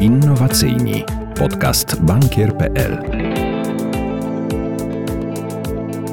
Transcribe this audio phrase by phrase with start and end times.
[0.00, 1.04] Innowacyjni.
[1.38, 2.98] Podcast bankier.pl.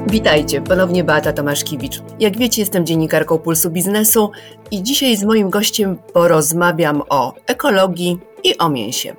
[0.08, 2.02] Witajcie, ponownie Beata Tomaszkiewicz.
[2.20, 4.32] Jak wiecie, jestem dziennikarką Pulsu Biznesu
[4.72, 9.16] i dzisiaj z moim gościem porozmawiam o ekologii i o mięsie.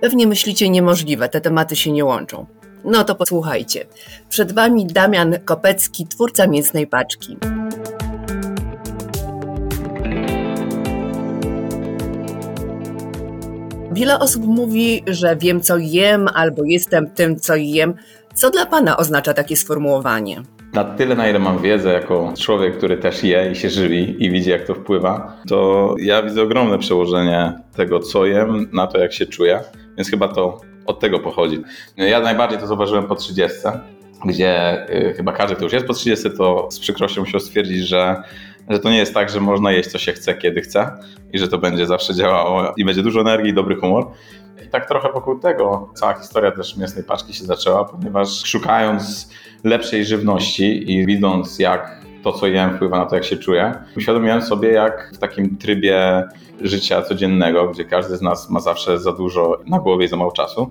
[0.00, 2.46] Pewnie myślicie niemożliwe, te tematy się nie łączą.
[2.84, 3.86] No to posłuchajcie.
[4.28, 7.36] Przed Wami Damian Kopecki, twórca mięsnej paczki.
[13.92, 17.94] Wiele osób mówi, że wiem co jem albo jestem tym co jem.
[18.34, 20.42] Co dla Pana oznacza takie sformułowanie?
[20.72, 24.30] Na tyle, na ile mam wiedzę jako człowiek, który też je i się żywi i
[24.30, 29.12] widzi, jak to wpływa, to ja widzę ogromne przełożenie tego, co jem, na to, jak
[29.12, 29.60] się czuję.
[29.96, 31.62] Więc chyba to od tego pochodzi.
[31.96, 33.58] Ja najbardziej to zauważyłem po 30,
[34.24, 38.22] gdzie y, chyba każdy, kto już jest po 30, to z przykrością musiał stwierdzić, że
[38.70, 40.90] że to nie jest tak, że można jeść co się chce, kiedy chce
[41.32, 44.06] i że to będzie zawsze działało i będzie dużo energii i dobry humor.
[44.66, 49.30] I tak trochę wokół tego cała historia też mięsnej paczki się zaczęła, ponieważ szukając
[49.64, 54.42] lepszej żywności i widząc jak to, co jem, wpływa na to, jak się czuję, uświadomiłem
[54.42, 56.24] sobie, jak w takim trybie
[56.60, 60.32] życia codziennego, gdzie każdy z nas ma zawsze za dużo na głowie i za mało
[60.32, 60.70] czasu,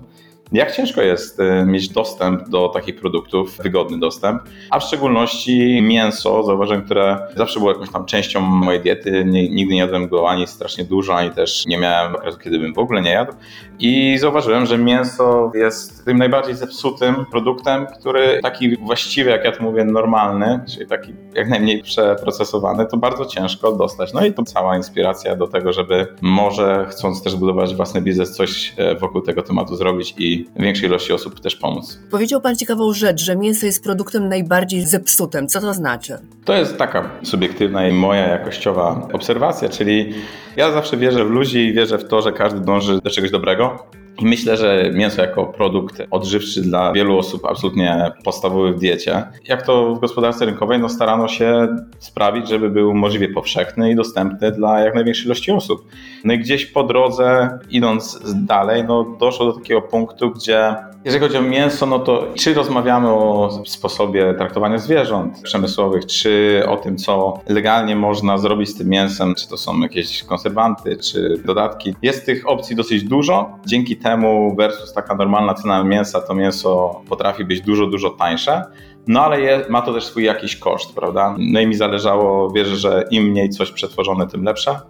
[0.52, 6.42] jak ciężko jest e, mieć dostęp do takich produktów, wygodny dostęp, a w szczególności mięso,
[6.42, 9.24] zauważyłem, które zawsze było jakąś tam częścią mojej diety.
[9.24, 12.78] nigdy nie jadłem go ani strasznie dużo, ani też nie miałem okresu, kiedy bym w
[12.78, 13.32] ogóle nie jadł.
[13.78, 19.62] I zauważyłem, że mięso jest tym najbardziej zepsutym produktem, który taki właściwy, jak ja to
[19.62, 24.12] mówię, normalny, czyli taki jak najmniej przeprocesowany, to bardzo ciężko dostać.
[24.12, 28.74] No i to cała inspiracja do tego, żeby może chcąc też budować własny biznes, coś
[28.76, 31.98] e, wokół tego tematu zrobić i większej ilości osób też pomóc.
[32.10, 35.48] Powiedział Pan ciekawą rzecz, że mięso jest produktem najbardziej zepsutym.
[35.48, 36.18] Co to znaczy?
[36.44, 40.14] To jest taka subiektywna i moja jakościowa obserwacja, czyli
[40.56, 43.86] ja zawsze wierzę w ludzi i wierzę w to, że każdy dąży do czegoś dobrego.
[44.20, 49.22] I myślę, że mięso jako produkt odżywczy dla wielu osób absolutnie podstawowy w diecie.
[49.48, 51.68] Jak to w gospodarce rynkowej, no starano się
[51.98, 55.86] sprawić, żeby był możliwie powszechny i dostępny dla jak największej ilości osób.
[56.24, 60.74] No i gdzieś po drodze, idąc dalej, no doszło do takiego punktu, gdzie
[61.04, 66.76] jeżeli chodzi o mięso, no to czy rozmawiamy o sposobie traktowania zwierząt przemysłowych, czy o
[66.76, 71.94] tym, co legalnie można zrobić z tym mięsem, czy to są jakieś konserwanty, czy dodatki.
[72.02, 73.58] Jest tych opcji dosyć dużo.
[73.66, 78.64] Dzięki temu versus taka normalna cena mięsa, to mięso potrafi być dużo, dużo tańsze.
[79.06, 81.36] No ale je, ma to też swój jakiś koszt, prawda?
[81.38, 84.80] No i mi zależało, wierzę, że im mniej coś przetworzone, tym lepsze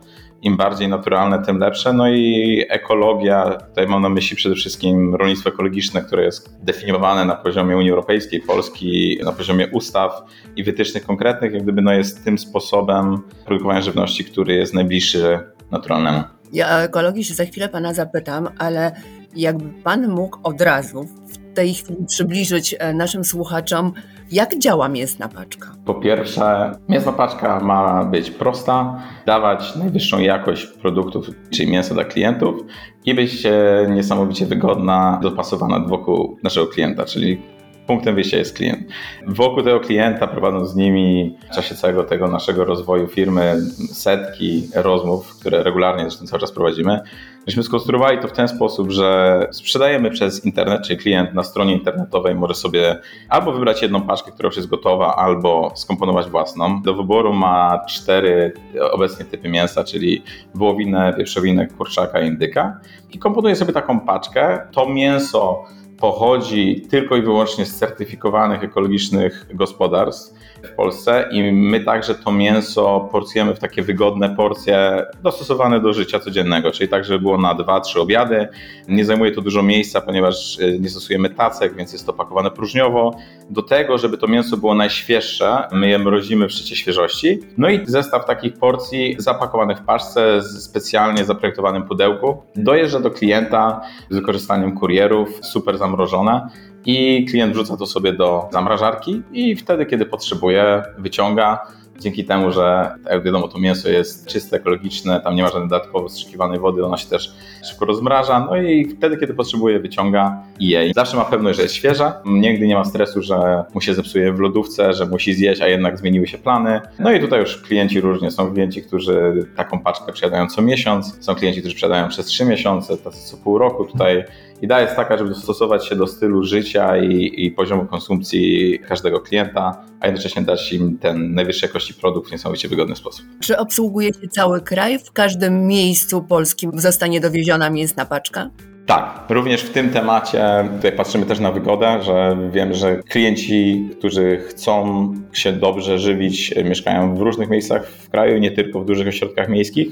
[0.42, 1.92] im bardziej naturalne, tym lepsze.
[1.92, 7.36] No i ekologia, tutaj mam na myśli przede wszystkim rolnictwo ekologiczne, które jest definiowane na
[7.36, 10.22] poziomie Unii Europejskiej, Polski, na poziomie ustaw
[10.56, 15.38] i wytycznych konkretnych, jak gdyby no jest tym sposobem produkowania żywności, który jest najbliższy
[15.70, 16.22] naturalnemu.
[16.52, 18.92] Ja o ekologii się za chwilę Pana zapytam, ale
[19.36, 21.08] jakby Pan mógł od razu
[21.54, 23.92] tej chwili przybliżyć e, naszym słuchaczom,
[24.32, 25.74] jak działa mięsna paczka?
[25.84, 32.60] Po pierwsze, mięsna paczka ma być prosta, dawać najwyższą jakość produktów, czyli mięsa dla klientów
[33.04, 37.42] i być e, niesamowicie wygodna, dopasowana wokół naszego klienta, czyli
[37.90, 38.88] punktem wyjścia jest klient.
[39.26, 43.56] Wokół tego klienta, prowadząc z nimi w czasie całego tego naszego rozwoju firmy
[43.92, 47.00] setki rozmów, które regularnie zresztą cały czas prowadzimy,
[47.46, 52.34] myśmy skonstruowali to w ten sposób, że sprzedajemy przez internet, czyli klient na stronie internetowej
[52.34, 56.82] może sobie albo wybrać jedną paczkę, która już jest gotowa, albo skomponować własną.
[56.82, 58.52] Do wyboru ma cztery
[58.92, 60.22] obecnie typy mięsa, czyli
[60.54, 62.80] wołowinę, wieprzowinę, kurczaka i indyka
[63.10, 64.66] i komponuje sobie taką paczkę.
[64.72, 65.64] To mięso
[65.98, 73.08] pochodzi tylko i wyłącznie z certyfikowanych ekologicznych gospodarstw w Polsce i my także to mięso
[73.12, 77.80] porcjujemy w takie wygodne porcje dostosowane do życia codziennego, czyli tak, żeby było na dwa,
[77.80, 78.48] trzy obiady.
[78.88, 83.16] Nie zajmuje to dużo miejsca, ponieważ y, nie stosujemy tacek, więc jest to pakowane próżniowo.
[83.50, 87.38] Do tego, żeby to mięso było najświeższe, my je mrozimy w szczycie świeżości.
[87.58, 93.80] No i zestaw takich porcji zapakowanych w paczce z specjalnie zaprojektowanym pudełku dojeżdża do klienta
[94.10, 96.48] z wykorzystaniem kurierów, super zamrożone
[96.86, 101.58] i klient wrzuca to sobie do zamrażarki i wtedy, kiedy potrzebuje, wyciąga.
[101.98, 106.08] Dzięki temu, że jak wiadomo, to mięso jest czyste, ekologiczne, tam nie ma żadnej dodatkowo
[106.08, 107.32] wstrzykiwanej wody, ona się też
[107.70, 110.92] szybko rozmraża, no i wtedy, kiedy potrzebuje, wyciąga i je.
[110.94, 114.38] Zawsze ma pewność, że jest świeża, nigdy nie ma stresu, że mu się zepsuje w
[114.38, 116.80] lodówce, że musi zjeść, a jednak zmieniły się plany.
[116.98, 121.34] No i tutaj już klienci różnie, są klienci, którzy taką paczkę przyjadają co miesiąc, są
[121.34, 123.84] klienci, którzy przyjadają przez trzy miesiące, tacy co pół roku.
[123.84, 124.24] Tutaj
[124.62, 129.84] Idea jest taka, żeby dostosować się do stylu życia i, i poziomu konsumpcji każdego klienta,
[130.00, 133.26] a jednocześnie dać im ten najwyższej jakości produkt w niesamowicie wygodny sposób.
[133.40, 134.98] Czy obsługujecie cały kraj?
[134.98, 138.50] W każdym miejscu polskim zostanie dowieziona mięsna paczka?
[138.90, 144.36] Tak, również w tym temacie tutaj patrzymy też na wygodę, że wiem, że klienci, którzy
[144.48, 149.48] chcą się dobrze żywić, mieszkają w różnych miejscach w kraju, nie tylko w dużych ośrodkach
[149.48, 149.88] miejskich,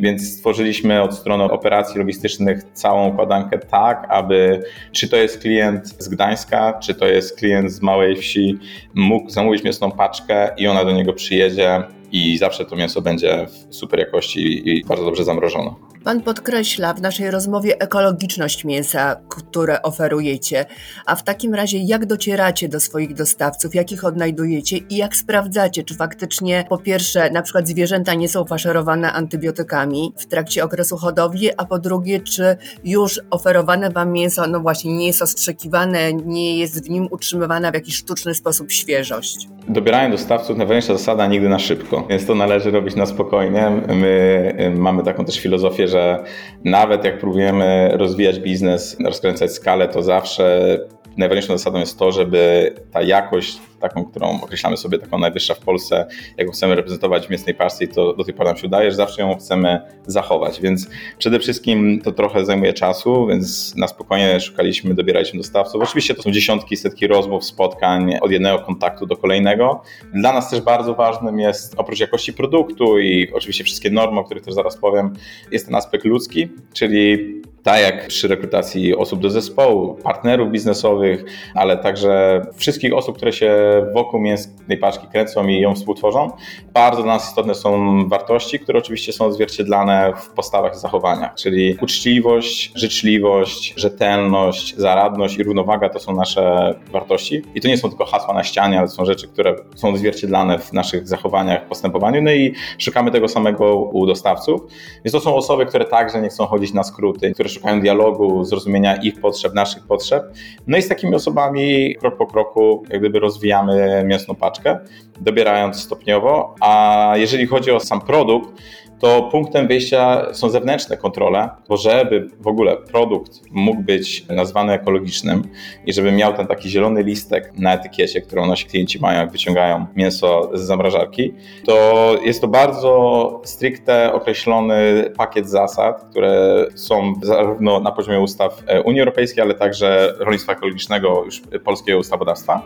[0.00, 4.62] więc stworzyliśmy od strony operacji logistycznych całą układankę tak, aby
[4.92, 8.58] czy to jest klient z Gdańska, czy to jest klient z małej wsi,
[8.94, 13.74] mógł zamówić mięsną paczkę i ona do niego przyjedzie i zawsze to mięso będzie w
[13.74, 15.74] super jakości i bardzo dobrze zamrożone.
[16.04, 20.66] Pan podkreśla w naszej rozmowie ekologiczność mięsa, które oferujecie.
[21.06, 25.82] A w takim razie, jak docieracie do swoich dostawców, jak ich odnajdujecie i jak sprawdzacie,
[25.82, 31.48] czy faktycznie po pierwsze, na przykład zwierzęta nie są faszerowane antybiotykami w trakcie okresu hodowli,
[31.56, 36.86] a po drugie, czy już oferowane Wam mięso, no właśnie, nie jest ostrzekiwane, nie jest
[36.86, 39.48] w nim utrzymywana w jakiś sztuczny sposób świeżość?
[39.68, 43.70] Dobieranie dostawców najważniejsza zasada nigdy na szybko, więc to należy robić na spokojnie.
[43.88, 46.24] My y, mamy taką też filozofię, że
[46.64, 50.78] nawet jak próbujemy rozwijać biznes, rozkręcać skalę, to zawsze
[51.16, 56.06] najważniejszą zasadą jest to, żeby ta jakość, taką, którą określamy sobie taką najwyższa w Polsce,
[56.36, 59.22] jaką chcemy reprezentować w mięsnej pasji, to do tej pory nam się udaje, że zawsze
[59.22, 60.60] ją chcemy zachować.
[60.60, 65.82] Więc przede wszystkim to trochę zajmuje czasu, więc na spokojnie szukaliśmy, dobieraliśmy dostawców.
[65.82, 69.82] Oczywiście to są dziesiątki, setki rozmów, spotkań od jednego kontaktu do kolejnego.
[70.14, 74.44] Dla nas też bardzo ważnym jest oprócz jakości produktu i oczywiście wszystkie normy, o których
[74.44, 75.12] też zaraz powiem,
[75.52, 81.24] jest ten aspekt ludzki, czyli tak jak przy rekrutacji osób do zespołu, partnerów biznesowych,
[81.54, 83.52] ale także wszystkich osób, które się
[83.94, 86.30] wokół mięsnej paczki kręcą i ją współtworzą.
[86.74, 91.76] Bardzo dla nas istotne są wartości, które oczywiście są odzwierciedlane w postawach i zachowaniach, czyli
[91.80, 97.42] uczciwość, życzliwość, rzetelność, zaradność i równowaga to są nasze wartości.
[97.54, 100.72] I to nie są tylko hasła na ścianie, ale są rzeczy, które są odzwierciedlane w
[100.72, 102.22] naszych zachowaniach, postępowaniu.
[102.22, 104.60] No i szukamy tego samego u dostawców.
[105.04, 108.96] Więc to są osoby, które także nie chcą chodzić na skróty, które szukają dialogu, zrozumienia
[108.96, 110.24] ich potrzeb, naszych potrzeb.
[110.66, 114.78] No i z takimi osobami krok po kroku jak gdyby rozwijamy mięsną paczkę,
[115.20, 118.62] dobierając stopniowo, a jeżeli chodzi o sam produkt,
[119.00, 125.42] to punktem wyjścia są zewnętrzne kontrole, bo żeby w ogóle produkt mógł być nazwany ekologicznym
[125.86, 129.86] i żeby miał ten taki zielony listek na etykiecie, którą nasi klienci mają, jak wyciągają
[129.96, 131.34] mięso z zamrażarki,
[131.66, 139.00] to jest to bardzo stricte określony pakiet zasad, które są zarówno na poziomie ustaw Unii
[139.00, 142.62] Europejskiej, ale także rolnictwa ekologicznego, już polskiego ustawodawstwa.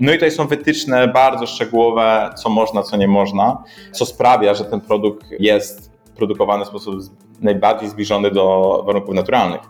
[0.00, 3.62] No i tutaj są wytyczne bardzo szczegółowe, co można, co nie można,
[3.92, 5.77] co sprawia, że ten produkt jest
[6.18, 6.94] produkowany w sposób
[7.40, 9.60] najbardziej zbliżony do warunków naturalnych.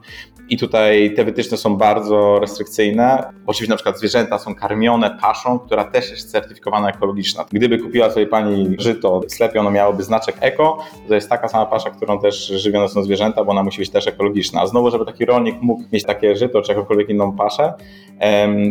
[0.50, 3.32] I tutaj te wytyczne są bardzo restrykcyjne.
[3.46, 7.44] Oczywiście na przykład zwierzęta są karmione paszą, która też jest certyfikowana ekologiczna.
[7.52, 10.78] Gdyby kupiła sobie pani żyto w sklepie, ono miałoby znaczek eko,
[11.08, 14.06] to jest taka sama pasza, którą też żywione są zwierzęta, bo ona musi być też
[14.06, 14.60] ekologiczna.
[14.60, 17.72] A znowu, żeby taki rolnik mógł mieć takie żyto czy jakąkolwiek inną paszę,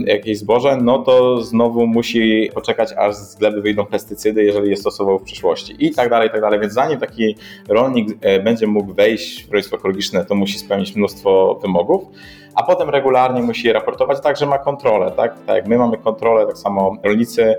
[0.06, 5.20] jakieś zboże, no to znowu musi poczekać, aż z gleby wyjdą pestycydy, jeżeli je stosował
[5.20, 6.60] w przyszłości i tak dalej, i tak dalej.
[6.60, 7.36] Więc zanim taki
[7.70, 12.04] rolnik e, będzie mógł wejść w rolnictwo ekologiczne, to musi spełnić mnóstwo wymogów,
[12.56, 15.36] a potem regularnie musi je raportować, także ma kontrolę, tak?
[15.46, 17.56] Tak jak my mamy kontrolę, tak samo rolnicy,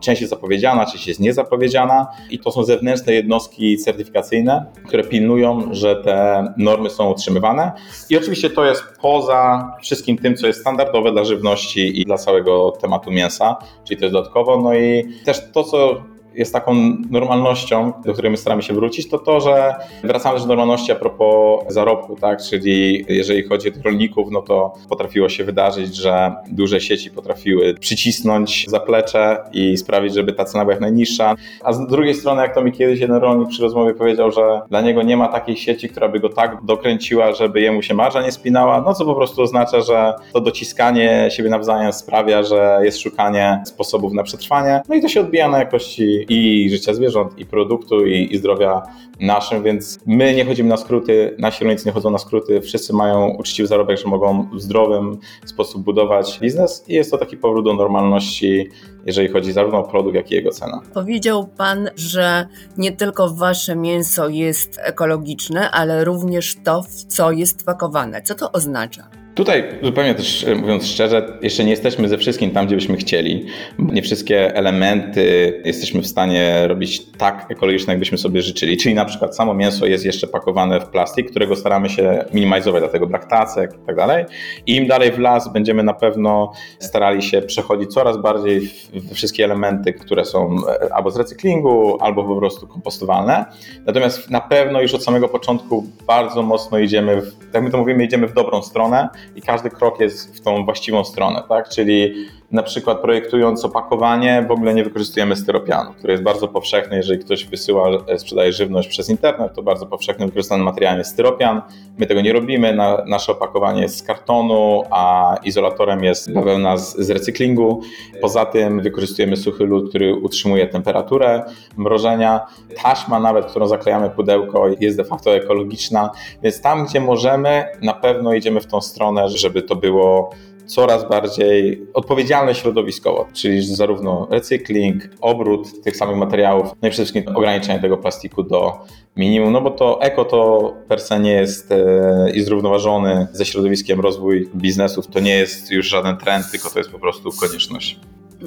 [0.00, 5.96] część jest zapowiedziana, część jest niezapowiedziana i to są zewnętrzne jednostki certyfikacyjne, które pilnują, że
[5.96, 7.72] te normy są utrzymywane
[8.10, 12.70] i oczywiście to jest poza wszystkim tym, co jest standardowe dla żywności i dla całego
[12.70, 16.02] tematu mięsa, czyli to jest dodatkowo, no i też to, co
[16.34, 16.74] jest taką
[17.10, 19.74] normalnością, do której my staramy się wrócić, to to, że
[20.04, 22.42] wracamy do normalności a propos zarobku, tak?
[22.42, 27.74] Czyli jeżeli chodzi o tych rolników, no to potrafiło się wydarzyć, że duże sieci potrafiły
[27.74, 31.34] przycisnąć zaplecze i sprawić, żeby ta cena była jak najniższa.
[31.64, 34.80] A z drugiej strony, jak to mi kiedyś jeden rolnik przy rozmowie powiedział, że dla
[34.80, 38.32] niego nie ma takiej sieci, która by go tak dokręciła, żeby jemu się marża nie
[38.32, 43.62] spinała, no co po prostu oznacza, że to dociskanie siebie nawzajem sprawia, że jest szukanie
[43.66, 48.06] sposobów na przetrwanie, no i to się odbija na jakości i życia zwierząt, i produktu,
[48.06, 48.82] i, i zdrowia
[49.20, 53.28] naszym, więc my nie chodzimy na skróty, nasi rolnicy nie chodzą na skróty, wszyscy mają
[53.28, 57.74] uczciwy zarobek, że mogą w zdrowym sposób budować biznes i jest to taki powrót do
[57.74, 58.68] normalności,
[59.06, 60.80] jeżeli chodzi zarówno o produkt, jak i jego cena.
[60.94, 62.46] Powiedział Pan, że
[62.78, 68.22] nie tylko Wasze mięso jest ekologiczne, ale również to, w co jest pakowane.
[68.22, 69.21] Co to oznacza?
[69.34, 73.46] Tutaj zupełnie też e, mówiąc szczerze, jeszcze nie jesteśmy ze wszystkim tam, gdzie byśmy chcieli.
[73.78, 78.76] Nie wszystkie elementy jesteśmy w stanie robić tak ekologiczne, jakbyśmy sobie życzyli.
[78.76, 83.06] Czyli na przykład samo mięso jest jeszcze pakowane w plastik, którego staramy się minimalizować, dlatego
[83.06, 84.24] brak tacek i tak dalej.
[84.66, 89.44] I im dalej w las będziemy na pewno starali się przechodzić coraz bardziej w wszystkie
[89.44, 93.44] elementy, które są e, albo z recyklingu, albo po prostu kompostowalne.
[93.86, 98.04] Natomiast na pewno już od samego początku bardzo mocno idziemy, w, jak my to mówimy,
[98.04, 101.68] idziemy w dobrą stronę i każdy krok jest w tą właściwą stronę, tak?
[101.68, 102.14] Czyli
[102.52, 107.44] na przykład projektując opakowanie, w ogóle nie wykorzystujemy styropianu, który jest bardzo powszechny, jeżeli ktoś
[107.44, 111.62] wysyła, e, sprzedaje żywność przez internet, to bardzo powszechnym wykorzystanym materiałem jest styropian.
[111.98, 116.96] My tego nie robimy, na, nasze opakowanie jest z kartonu, a izolatorem jest bawełna z,
[116.96, 117.80] z recyklingu.
[118.20, 121.42] Poza tym wykorzystujemy suchy lód, który utrzymuje temperaturę
[121.76, 122.46] mrożenia.
[122.82, 126.10] Taśma nawet, którą zaklejamy pudełko jest de facto ekologiczna,
[126.42, 130.30] więc tam, gdzie możemy, na pewno idziemy w tą stronę, żeby to było
[130.66, 137.36] coraz bardziej odpowiedzialne środowiskowo, czyli zarówno recykling, obrót tych samych materiałów, no i przede wszystkim
[137.36, 138.72] ograniczenie tego plastiku do
[139.16, 144.00] minimum, no bo to eko to per se nie jest e, i zrównoważony ze środowiskiem
[144.00, 148.00] rozwój biznesów, to nie jest już żaden trend, tylko to jest po prostu konieczność.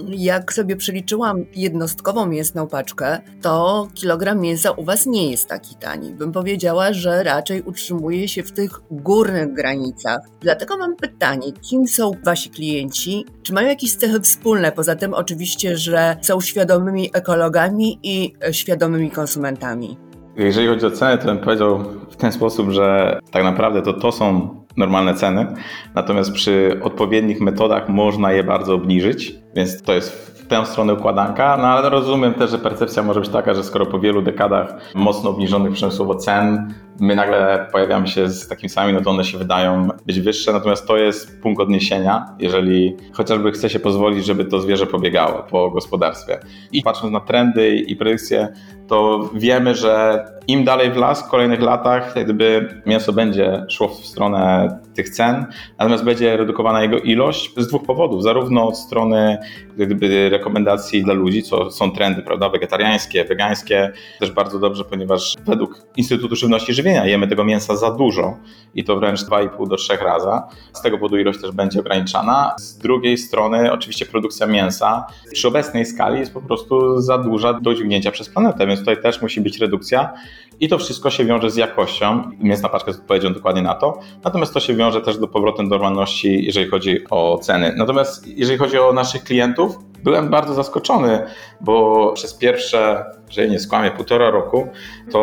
[0.10, 6.12] Jak sobie przeliczyłam jednostkową mięsną paczkę, to kilogram mięsa u Was nie jest taki tani.
[6.14, 10.20] Bym powiedziała, że raczej utrzymuje się w tych górnych granicach.
[10.42, 13.26] Dlatego mam pytanie, kim są Wasi klienci?
[13.44, 14.72] Czy mają jakieś cechy wspólne?
[14.72, 19.98] Poza tym oczywiście, że są świadomymi ekologami i świadomymi konsumentami.
[20.38, 24.12] Jeżeli chodzi o ceny, to bym powiedział w ten sposób, że tak naprawdę to to
[24.12, 25.48] są normalne ceny,
[25.96, 31.58] natomiast przy odpowiednich metodach można je bardzo obniżyć, więc to jest w tę stronę układanka,
[31.58, 35.30] no ale rozumiem też, że percepcja może być taka, że skoro po wielu dekadach mocno
[35.30, 39.88] obniżonych przemysłowo cen, my nagle pojawiamy się z takimi samymi, no to one się wydają
[40.06, 44.86] być wyższe, natomiast to jest punkt odniesienia, jeżeli chociażby chce się pozwolić, żeby to zwierzę
[44.88, 46.40] pobiegało po gospodarstwie.
[46.72, 48.54] I patrząc na trendy i predykcje,
[48.88, 54.06] to wiemy, że im dalej w las w kolejnych latach, gdyby mięso będzie szło w
[54.06, 55.46] stronę tych cen,
[55.78, 58.24] natomiast będzie redukowana jego ilość z dwóch powodów.
[58.24, 59.38] Zarówno od strony
[59.78, 65.86] gdyby, rekomendacji dla ludzi, co są trendy prawda, wegetariańskie, wegańskie, też bardzo dobrze, ponieważ według
[65.98, 68.38] Instytutu Żywności i Żywienia jemy tego mięsa za dużo
[68.76, 70.28] i to wręcz 2,5 do 3 razy.
[70.74, 72.56] Z tego powodu ilość też będzie ograniczana.
[72.58, 77.74] Z drugiej strony oczywiście produkcja mięsa przy obecnej skali jest po prostu za duża do
[77.74, 80.14] dźwignięcia przez planetę, więc tutaj też musi być redukcja
[80.60, 82.32] i to wszystko się wiąże z jakością.
[82.40, 84.00] Mięsna paczka jest odpowiedzią dokładnie na to.
[84.24, 87.74] Natomiast to się wiąże też do powrotem do normalności, jeżeli chodzi o ceny.
[87.78, 91.24] Natomiast jeżeli chodzi o naszych klientów, byłem bardzo zaskoczony,
[91.62, 94.68] bo przez pierwsze, że nie skłamię, półtora roku,
[95.12, 95.20] to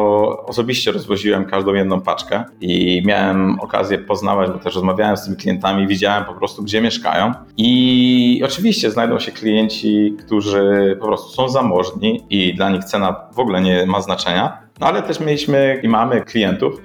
[0.46, 5.86] osobiście rozwoziłem każdą jedną paczkę i miałem okazję poznawać, bo też rozmawiałem z tymi klientami,
[5.86, 7.32] widziałem po prostu, gdzie mieszkają.
[7.56, 13.38] I oczywiście znajdą się klienci, którzy po prostu są zamożni i dla nich cena w
[13.38, 14.58] ogóle nie ma znaczenia.
[14.80, 16.80] No ale też mieliśmy i mamy klientów,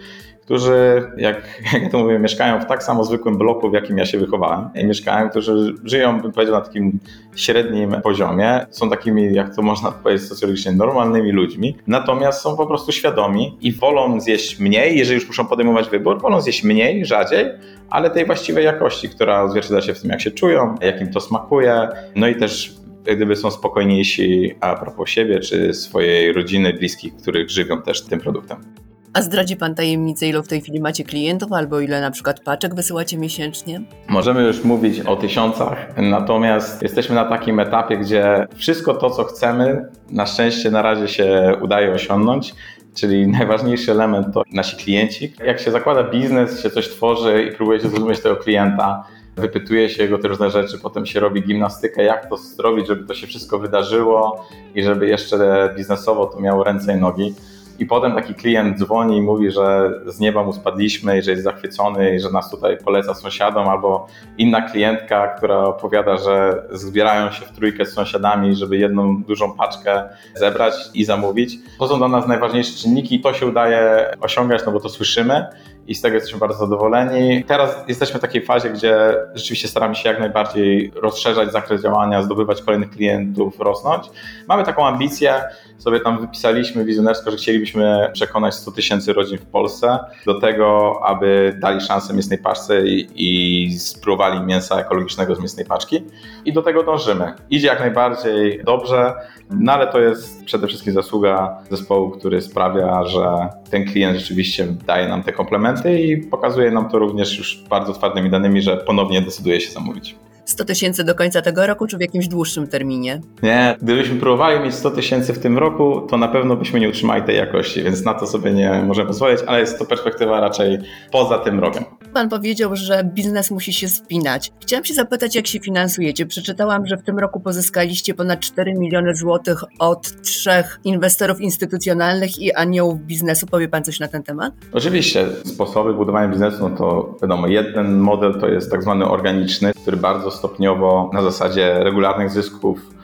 [0.48, 1.36] którzy, jak,
[1.74, 4.70] jak ja to mówię, mieszkają w tak samo zwykłym bloku, w jakim ja się wychowałem.
[4.76, 7.00] I mieszkają, którzy żyją, bym powiedział, na takim
[7.36, 8.66] średnim poziomie.
[8.70, 11.78] Są takimi, jak to można powiedzieć socjologicznie, normalnymi ludźmi.
[11.88, 16.42] Natomiast są po prostu świadomi i wolą zjeść mniej, jeżeli już muszą podejmować wybór, wolą
[16.42, 17.46] zjeść mniej, rzadziej,
[17.90, 21.22] ale tej właściwej jakości, która odzwierciedla się w tym, jak się czują, jak im to
[21.22, 21.88] smakuje.
[22.16, 22.76] No i też
[23.16, 28.87] gdyby są spokojniejsi a propos siebie, czy swojej rodziny, bliskich, których żywią też tym produktem.
[29.18, 32.76] A zdradzi Pan tajemnicę, ile w tej chwili macie klientów, albo ile na przykład paczek
[32.76, 33.82] wysyłacie miesięcznie?
[34.10, 39.86] Możemy już mówić o tysiącach, natomiast jesteśmy na takim etapie, gdzie wszystko to, co chcemy,
[40.10, 42.54] na szczęście na razie się udaje osiągnąć.
[42.96, 45.34] Czyli najważniejszy element to nasi klienci.
[45.46, 49.04] Jak się zakłada biznes, się coś tworzy i próbuje się zrozumieć tego klienta,
[49.38, 53.14] wypytuje się jego te różne rzeczy, potem się robi gimnastykę, jak to zrobić, żeby to
[53.14, 57.34] się wszystko wydarzyło i żeby jeszcze biznesowo to miało ręce i nogi
[57.80, 61.44] i potem taki klient dzwoni i mówi, że z nieba mu spadliśmy i że jest
[61.44, 64.08] zachwycony i że nas tutaj poleca sąsiadom, albo
[64.38, 70.04] inna klientka, która opowiada, że zbierają się w trójkę z sąsiadami, żeby jedną dużą paczkę
[70.36, 71.56] zebrać i zamówić.
[71.80, 75.46] To są dla nas najważniejsze czynniki i to się udaje osiągać, no bo to słyszymy
[75.88, 77.44] i z tego jesteśmy bardzo zadowoleni.
[77.44, 82.62] Teraz jesteśmy w takiej fazie, gdzie rzeczywiście staramy się jak najbardziej rozszerzać zakres działania, zdobywać
[82.62, 84.04] kolejnych klientów, rosnąć.
[84.48, 85.34] Mamy taką ambicję,
[85.78, 91.58] sobie tam wypisaliśmy wizjonersko, że chcielibyśmy przekonać 100 tysięcy rodzin w Polsce do tego, aby
[91.62, 96.04] dali szansę mięsnej paczce i, i spróbowali mięsa ekologicznego z mięsnej paczki.
[96.46, 97.34] I do tego dążymy.
[97.50, 99.14] Idzie jak najbardziej dobrze,
[99.50, 103.28] no ale to jest przede wszystkim zasługa zespołu, który sprawia, że
[103.72, 108.30] ten klient rzeczywiście daje nam te komplementy i pokazuje nam to również już bardzo twardzymi
[108.30, 110.16] danymi, że ponownie decyduje się zamówić.
[110.46, 113.22] 100 tysięcy do końca tego roku, czy w jakimś dłuższym terminie?
[113.44, 117.24] Nie, gdybyśmy próbowali mieć 100 tysięcy w tym roku, to na pewno byśmy nie utrzymali
[117.24, 120.78] tej jakości, więc na to sobie nie możemy pozwolić, ale jest to perspektywa raczej
[121.12, 121.84] poza tym rokiem.
[122.14, 124.52] Pan powiedział, że biznes musi się spinać.
[124.62, 126.26] Chciałam się zapytać, jak się finansujecie.
[126.26, 132.54] Przeczytałam, że w tym roku pozyskaliście ponad 4 miliony złotych od trzech inwestorów instytucjonalnych i
[132.54, 133.48] aniołów biznesu.
[133.48, 134.54] Powie Pan coś na ten temat?
[134.74, 139.98] Oczywiście, sposoby budowania biznesu, no to wiadomo, jeden model to jest tak zwany organiczny, który
[139.98, 142.97] bardzo stopniowo na zasadzie regularnych zysków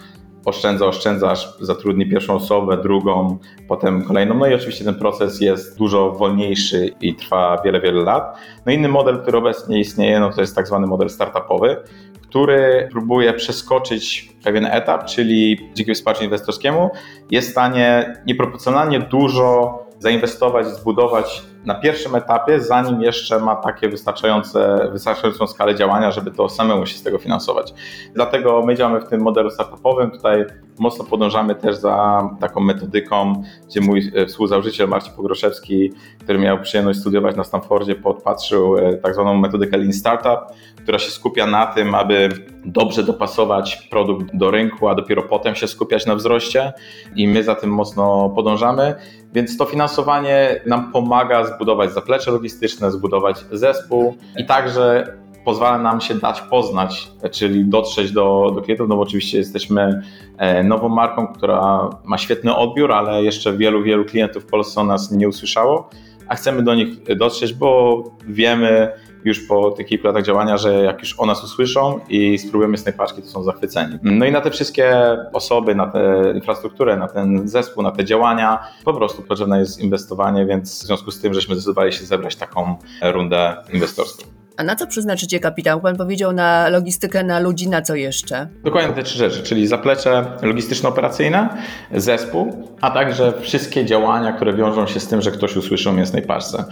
[0.46, 4.36] oszczędza, oszczędza, aż zatrudni pierwszą osobę, drugą, potem kolejną.
[4.36, 8.38] No i oczywiście ten proces jest dużo wolniejszy i trwa wiele, wiele lat.
[8.66, 11.78] No inny model, który obecnie istnieje, no to jest tak zwany model startupowy,
[12.22, 16.90] który próbuje przeskoczyć pewien etap, czyli dzięki wsparciu inwestorskiemu
[17.32, 24.90] jest w stanie nieproporcjonalnie dużo zainwestować, zbudować na pierwszym etapie, zanim jeszcze ma takie wystarczające,
[24.92, 27.74] wystarczającą skalę działania, żeby to samemu się z tego finansować.
[28.14, 30.12] Dlatego my działamy w tym modelu startupowym.
[30.12, 30.46] Tutaj
[30.80, 37.00] mocno podążamy też za taką metodyką, gdzie mój e, współzałożyciel Marcin Pogroszewski, który miał przyjemność
[37.00, 41.96] studiować na Stanfordzie, podpatrzył e, tak zwaną metodykę Lean Startup, która się skupia na tym,
[41.96, 42.30] aby
[42.66, 46.74] dobrze dopasować produkt do rynku, a dopiero potem się skupiać na wzroście
[47.16, 48.96] i my za tym mocno podążamy.
[49.34, 56.16] Więc to finansowanie nam pomaga zbudować zaplecze logistyczne, zbudować zespół i także pozwala nam się
[56.16, 60.02] dać poznać, czyli dotrzeć do, do klientów, no bo oczywiście jesteśmy
[60.38, 64.84] e, nową marką, która ma świetny odbiór, ale jeszcze wielu, wielu klientów w Polsce o
[64.84, 65.90] nas nie usłyszało,
[66.28, 68.92] a chcemy do nich dotrzeć, bo wiemy,
[69.26, 72.84] już po tych kilku latach działania, że jak już o nas usłyszą i spróbujemy z
[72.84, 74.00] tej paczki, to są zachwyceni.
[74.04, 78.60] No i na te wszystkie osoby, na tę infrastrukturę, na ten zespół, na te działania
[78.86, 82.76] po prostu potrzebne jest inwestowanie, więc w związku z tym, żeśmy zdecydowali się zebrać taką
[83.02, 84.43] rundę inwestorską.
[84.58, 85.82] A na co przeznaczycie kapitał?
[85.82, 88.48] Pan powiedział na logistykę, na ludzi, na co jeszcze?
[88.64, 91.50] Dokładnie te trzy rzeczy, czyli zaplecze logistyczno-operacyjne,
[91.92, 96.22] zespół, a także wszystkie działania, które wiążą się z tym, że ktoś usłyszy o mięsnej
[96.22, 96.66] paczce.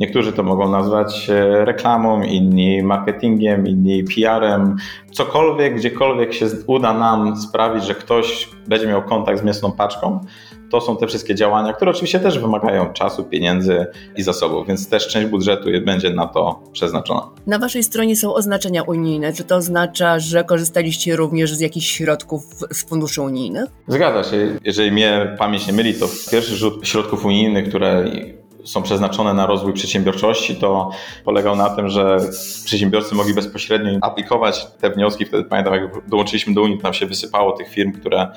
[0.00, 4.76] Niektórzy to mogą nazwać e, reklamą, inni marketingiem, inni PR-em.
[5.12, 10.20] Cokolwiek, gdziekolwiek się uda nam sprawić, że ktoś będzie miał kontakt z mięsną paczką,
[10.70, 15.08] to są te wszystkie działania, które oczywiście też wymagają czasu, pieniędzy i zasobów, więc też
[15.08, 17.30] część budżetu będzie na to przeznaczona.
[17.46, 19.32] Na Waszej stronie są oznaczenia unijne.
[19.32, 23.64] Czy to oznacza, że korzystaliście również z jakichś środków z funduszy unijnych?
[23.88, 24.58] Zgadza się.
[24.64, 28.04] Jeżeli mnie pamięć nie myli, to pierwszy rzut środków unijnych, które
[28.64, 30.90] są przeznaczone na rozwój przedsiębiorczości, to
[31.24, 32.16] polegał na tym, że
[32.64, 35.24] przedsiębiorcy mogli bezpośrednio aplikować te wnioski.
[35.24, 38.28] Wtedy pamiętam, jak dołączyliśmy do Unii, tam się wysypało tych firm, które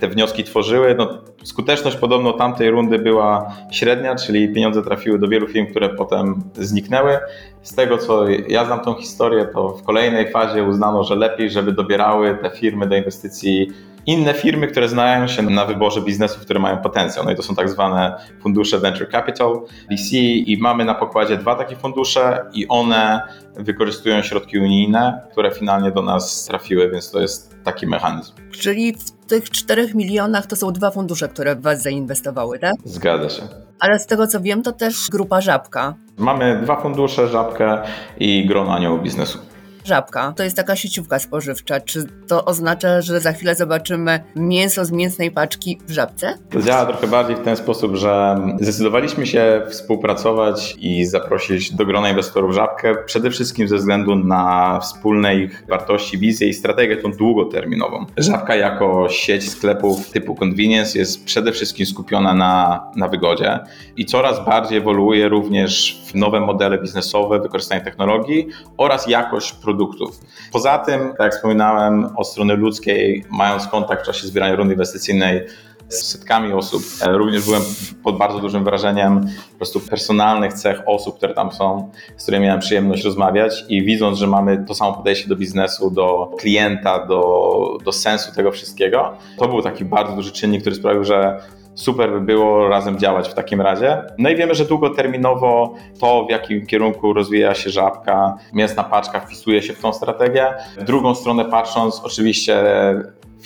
[0.00, 0.94] te wnioski tworzyły.
[0.98, 1.08] No,
[1.42, 7.18] skuteczność podobno tamtej rundy była średnia, czyli pieniądze trafiły do wielu firm, które potem zniknęły.
[7.62, 11.72] Z tego co ja znam tą historię, to w kolejnej fazie uznano, że lepiej, żeby
[11.72, 13.72] dobierały te firmy do inwestycji
[14.06, 17.24] inne firmy, które znają się na wyborze biznesów, które mają potencjał.
[17.24, 21.54] No i to są tak zwane fundusze Venture Capital, VC i mamy na pokładzie dwa
[21.54, 23.22] takie fundusze i one
[23.56, 28.32] wykorzystują środki unijne, które finalnie do nas trafiły, więc to jest taki mechanizm.
[28.50, 32.74] Czyli w tych 4 milionach to są dwa fundusze, które w Was zainwestowały, tak?
[32.84, 33.42] Zgadza się.
[33.80, 35.94] Ale z tego co wiem, to też grupa Żabka.
[36.18, 37.78] Mamy dwa fundusze, Żabkę
[38.18, 39.38] i grono aniołów biznesu.
[39.86, 41.80] Żabka to jest taka sieciówka spożywcza.
[41.80, 46.38] Czy to oznacza, że za chwilę zobaczymy mięso z mięsnej paczki w żabce?
[46.50, 52.10] To działa trochę bardziej w ten sposób, że zdecydowaliśmy się współpracować i zaprosić do grona
[52.10, 58.06] inwestorów żabkę przede wszystkim ze względu na wspólne ich wartości, wizję i strategię tą długoterminową.
[58.16, 63.58] Żabka jako sieć sklepów typu convenience jest przede wszystkim skupiona na, na wygodzie
[63.96, 70.20] i coraz bardziej ewoluuje również w nowe modele biznesowe, wykorzystanie technologii oraz jakość produktów produktów.
[70.52, 75.46] Poza tym, tak jak wspominałem, od strony ludzkiej, mając kontakt w czasie zbierania rundy inwestycyjnej
[75.88, 76.82] z setkami osób.
[77.02, 77.62] E, również byłem
[78.02, 79.20] pod bardzo dużym wrażeniem
[79.52, 84.18] po prostu personalnych cech osób, które tam są, z którymi miałem przyjemność rozmawiać i widząc,
[84.18, 89.48] że mamy to samo podejście do biznesu, do klienta, do, do sensu tego wszystkiego, to
[89.48, 91.40] był taki bardzo duży czynnik, który sprawił, że
[91.76, 94.02] super by było razem działać w takim razie.
[94.18, 99.62] No i wiemy, że długoterminowo to, w jakim kierunku rozwija się żabka, mięsna paczka wpisuje
[99.62, 100.54] się w tą strategię.
[100.78, 102.64] W drugą stronę patrząc, oczywiście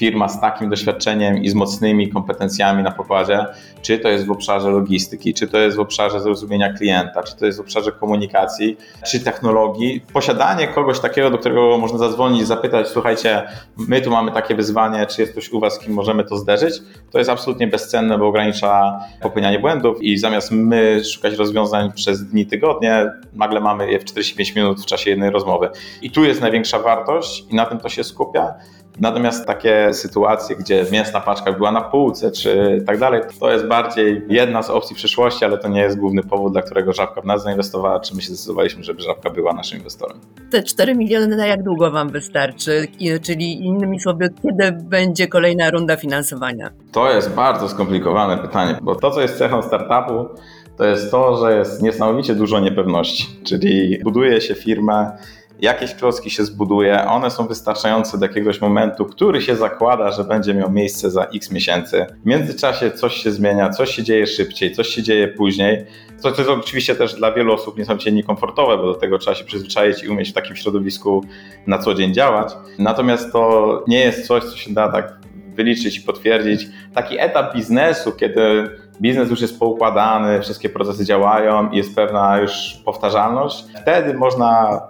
[0.01, 3.47] firma z takim doświadczeniem i z mocnymi kompetencjami na pokładzie,
[3.83, 7.47] czy to jest w obszarze logistyki, czy to jest w obszarze zrozumienia klienta, czy to
[7.47, 10.01] jest w obszarze komunikacji, czy technologii.
[10.13, 13.43] Posiadanie kogoś takiego, do którego można zadzwonić i zapytać, słuchajcie,
[13.77, 16.75] my tu mamy takie wyzwanie, czy jest ktoś u Was, kim możemy to zderzyć,
[17.11, 22.47] to jest absolutnie bezcenne, bo ogranicza popełnianie błędów i zamiast my szukać rozwiązań przez dni,
[22.47, 25.69] tygodnie, nagle mamy je w 45 minut w czasie jednej rozmowy.
[26.03, 28.55] I tu jest największa wartość i na tym to się skupia.
[29.01, 34.23] Natomiast takie sytuacje, gdzie mięsna paczka była na półce czy tak dalej, to jest bardziej
[34.29, 37.43] jedna z opcji przyszłości, ale to nie jest główny powód, dla którego Żabka w nas
[37.43, 40.19] zainwestowała, czy my się zdecydowaliśmy, żeby Żabka była naszym inwestorem.
[40.51, 42.89] Te 4 miliony na jak długo Wam wystarczy?
[43.23, 46.71] Czyli innymi słowy, kiedy będzie kolejna runda finansowania?
[46.93, 50.29] To jest bardzo skomplikowane pytanie, bo to, co jest cechą startupu,
[50.77, 55.19] to jest to, że jest niesamowicie dużo niepewności, czyli buduje się firmę,
[55.63, 60.55] jakieś klocki się zbuduje, one są wystarczające do jakiegoś momentu, który się zakłada, że będzie
[60.55, 62.07] miał miejsce za x miesięcy.
[62.23, 65.87] W międzyczasie coś się zmienia, coś się dzieje szybciej, coś się dzieje później.
[66.23, 69.45] To, to jest oczywiście też dla wielu osób niesamowicie niekomfortowe, bo do tego trzeba się
[69.45, 71.25] przyzwyczaić i umieć w takim środowisku
[71.67, 72.53] na co dzień działać.
[72.79, 75.21] Natomiast to nie jest coś, co się da tak
[75.55, 76.67] wyliczyć i potwierdzić.
[76.95, 78.69] Taki etap biznesu, kiedy
[79.01, 84.81] biznes już jest poukładany, wszystkie procesy działają i jest pewna już powtarzalność, wtedy można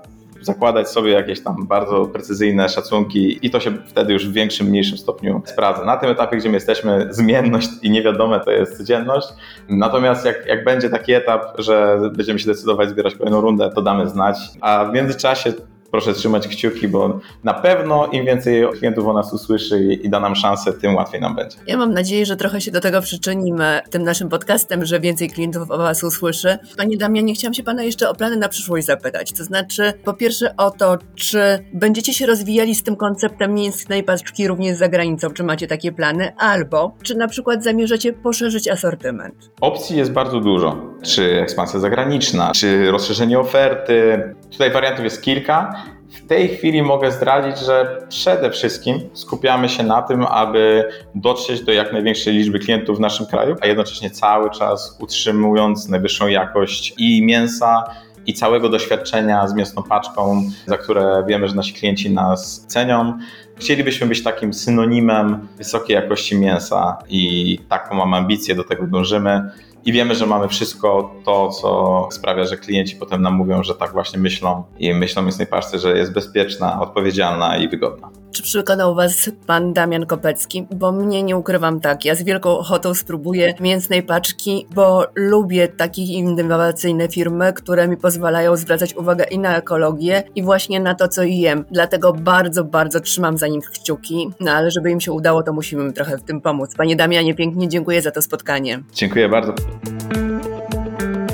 [0.40, 4.98] zakładać sobie jakieś tam bardzo precyzyjne szacunki i to się wtedy już w większym, mniejszym
[4.98, 5.84] stopniu sprawdza.
[5.84, 9.28] Na tym etapie, gdzie my jesteśmy, zmienność i niewiadome to jest codzienność.
[9.68, 14.08] Natomiast jak, jak będzie taki etap, że będziemy się decydować zbierać kolejną rundę, to damy
[14.08, 14.36] znać.
[14.60, 15.52] A w międzyczasie
[15.90, 20.36] proszę trzymać kciuki, bo na pewno im więcej klientów o nas usłyszy i da nam
[20.36, 21.56] szansę, tym łatwiej nam będzie.
[21.66, 25.70] Ja mam nadzieję, że trochę się do tego przyczynimy tym naszym podcastem, że więcej klientów
[25.70, 26.58] o Was usłyszy.
[26.76, 29.32] Panie Damianie, chciałam się Pana jeszcze o plany na przyszłość zapytać.
[29.32, 31.38] To znaczy, po pierwsze o to, czy
[31.72, 36.32] będziecie się rozwijali z tym konceptem mięsnej paczki również za granicą, czy macie takie plany,
[36.36, 39.50] albo czy na przykład zamierzacie poszerzyć asortyment?
[39.60, 40.90] Opcji jest bardzo dużo.
[41.02, 44.22] Czy ekspansja zagraniczna, czy rozszerzenie oferty.
[44.52, 45.79] Tutaj wariantów jest kilka.
[46.10, 51.72] W tej chwili mogę zdradzić, że przede wszystkim skupiamy się na tym, aby dotrzeć do
[51.72, 57.22] jak największej liczby klientów w naszym kraju, a jednocześnie cały czas utrzymując najwyższą jakość i
[57.22, 57.84] mięsa,
[58.26, 63.18] i całego doświadczenia z mięsną paczką, za które wiemy, że nasi klienci nas cenią.
[63.56, 69.50] Chcielibyśmy być takim synonimem wysokiej jakości mięsa i taką mam ambicję, do tego dążymy
[69.84, 73.92] i wiemy, że mamy wszystko to, co sprawia, że klienci potem nam mówią, że tak
[73.92, 78.10] właśnie myślą i myślą mięsnej paczce, że jest bezpieczna, odpowiedzialna i wygodna.
[78.32, 80.66] Czy przekonał Was pan Damian Kopecki?
[80.74, 86.02] Bo mnie nie ukrywam tak, ja z wielką ochotą spróbuję mięsnej paczki, bo lubię takie
[86.02, 91.22] innowacyjne firmy, które mi pozwalają zwracać uwagę i na ekologię i właśnie na to, co
[91.22, 91.64] jem.
[91.70, 95.92] Dlatego bardzo, bardzo trzymam za nich kciuki, no ale żeby im się udało, to musimy
[95.92, 96.74] trochę w tym pomóc.
[96.76, 98.82] Panie Damianie, pięknie dziękuję za to spotkanie.
[98.94, 99.54] Dziękuję bardzo.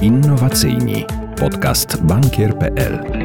[0.01, 1.05] Innowacyjni.
[1.37, 3.16] Podcast bankier.pl